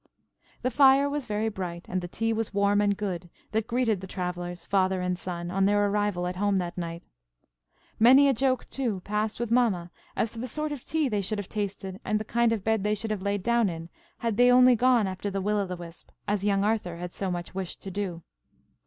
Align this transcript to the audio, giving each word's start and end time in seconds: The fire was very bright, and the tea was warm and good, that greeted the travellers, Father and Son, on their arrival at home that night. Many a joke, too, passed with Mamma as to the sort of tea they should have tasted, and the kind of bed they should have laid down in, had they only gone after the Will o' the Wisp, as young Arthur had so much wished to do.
The 0.63 0.71
fire 0.71 1.07
was 1.07 1.27
very 1.27 1.47
bright, 1.47 1.85
and 1.87 2.01
the 2.01 2.07
tea 2.07 2.33
was 2.33 2.55
warm 2.55 2.81
and 2.81 2.97
good, 2.97 3.29
that 3.51 3.67
greeted 3.67 4.01
the 4.01 4.07
travellers, 4.07 4.65
Father 4.65 4.99
and 4.99 5.15
Son, 5.15 5.51
on 5.51 5.65
their 5.65 5.85
arrival 5.85 6.25
at 6.25 6.37
home 6.37 6.57
that 6.57 6.75
night. 6.75 7.03
Many 7.99 8.27
a 8.27 8.33
joke, 8.33 8.65
too, 8.67 9.01
passed 9.01 9.39
with 9.39 9.51
Mamma 9.51 9.91
as 10.15 10.31
to 10.31 10.39
the 10.39 10.47
sort 10.47 10.71
of 10.71 10.83
tea 10.83 11.07
they 11.07 11.21
should 11.21 11.37
have 11.37 11.49
tasted, 11.49 11.99
and 12.03 12.19
the 12.19 12.25
kind 12.25 12.51
of 12.51 12.63
bed 12.63 12.83
they 12.83 12.95
should 12.95 13.11
have 13.11 13.21
laid 13.21 13.43
down 13.43 13.69
in, 13.69 13.89
had 14.17 14.37
they 14.37 14.51
only 14.51 14.75
gone 14.75 15.05
after 15.05 15.29
the 15.29 15.39
Will 15.39 15.57
o' 15.57 15.67
the 15.67 15.77
Wisp, 15.77 16.09
as 16.27 16.43
young 16.43 16.63
Arthur 16.63 16.95
had 16.97 17.13
so 17.13 17.29
much 17.29 17.53
wished 17.53 17.79
to 17.83 17.91
do. 17.91 18.23